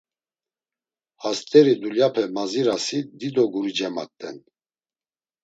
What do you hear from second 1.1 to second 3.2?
Hast̆eri dulyape mazirasi